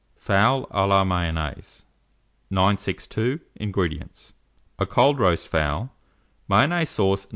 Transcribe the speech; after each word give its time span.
FOWL 0.17 0.65
A 0.71 0.87
LA 0.87 1.03
MAYONNAISE. 1.03 1.85
962. 2.49 3.39
INGREDIENTS. 3.57 4.33
A 4.79 4.87
cold 4.87 5.19
roast 5.19 5.47
fowl, 5.47 5.91
Mayonnaise 6.49 6.89
sauce 6.89 7.25
No. 7.27 7.29